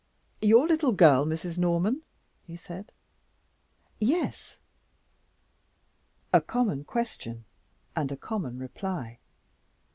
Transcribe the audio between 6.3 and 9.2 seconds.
(A common question and a common reply.